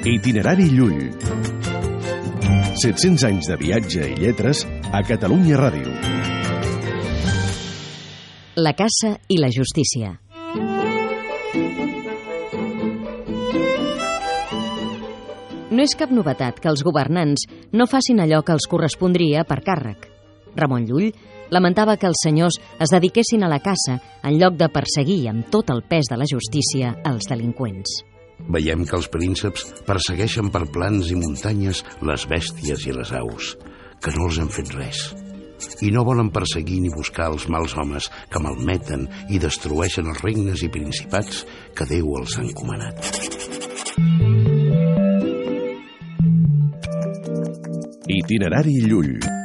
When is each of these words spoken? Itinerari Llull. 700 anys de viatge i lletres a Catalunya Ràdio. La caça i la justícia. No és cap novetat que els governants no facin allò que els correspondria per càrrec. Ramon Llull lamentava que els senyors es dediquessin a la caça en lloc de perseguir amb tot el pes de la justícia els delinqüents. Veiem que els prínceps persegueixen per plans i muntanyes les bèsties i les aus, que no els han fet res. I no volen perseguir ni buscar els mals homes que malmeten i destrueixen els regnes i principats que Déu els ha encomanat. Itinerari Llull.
Itinerari 0.00 0.64
Llull. 0.72 1.10
700 2.80 3.24
anys 3.28 3.50
de 3.50 3.56
viatge 3.60 4.06
i 4.08 4.14
lletres 4.16 4.62
a 4.96 5.02
Catalunya 5.04 5.58
Ràdio. 5.60 5.92
La 8.56 8.72
caça 8.72 9.10
i 9.28 9.36
la 9.36 9.52
justícia. 9.52 10.14
No 15.68 15.84
és 15.84 15.92
cap 15.92 16.08
novetat 16.16 16.64
que 16.64 16.72
els 16.72 16.80
governants 16.80 17.44
no 17.76 17.84
facin 17.84 18.24
allò 18.24 18.40
que 18.40 18.56
els 18.56 18.64
correspondria 18.72 19.44
per 19.44 19.60
càrrec. 19.68 20.08
Ramon 20.56 20.88
Llull 20.88 21.12
lamentava 21.52 22.00
que 22.00 22.08
els 22.08 22.24
senyors 22.24 22.56
es 22.80 22.88
dediquessin 22.88 23.44
a 23.44 23.52
la 23.52 23.60
caça 23.60 24.00
en 24.24 24.40
lloc 24.40 24.56
de 24.56 24.72
perseguir 24.72 25.26
amb 25.28 25.52
tot 25.52 25.68
el 25.68 25.84
pes 25.84 26.08
de 26.08 26.16
la 26.16 26.24
justícia 26.24 26.96
els 27.04 27.28
delinqüents. 27.28 28.09
Veiem 28.48 28.86
que 28.88 28.96
els 28.98 29.08
prínceps 29.12 29.66
persegueixen 29.86 30.50
per 30.54 30.64
plans 30.72 31.10
i 31.12 31.18
muntanyes 31.18 31.82
les 32.06 32.26
bèsties 32.30 32.86
i 32.86 32.94
les 32.96 33.12
aus, 33.20 33.56
que 34.00 34.14
no 34.16 34.28
els 34.28 34.40
han 34.42 34.52
fet 34.52 34.72
res. 34.76 35.02
I 35.84 35.90
no 35.92 36.06
volen 36.08 36.30
perseguir 36.32 36.78
ni 36.80 36.92
buscar 36.92 37.28
els 37.32 37.46
mals 37.52 37.76
homes 37.76 38.08
que 38.32 38.40
malmeten 38.40 39.06
i 39.28 39.40
destrueixen 39.42 40.08
els 40.12 40.22
regnes 40.24 40.64
i 40.64 40.70
principats 40.72 41.44
que 41.76 41.88
Déu 41.90 42.16
els 42.20 42.38
ha 42.38 42.46
encomanat. 42.46 43.12
Itinerari 48.10 48.80
Llull. 48.88 49.39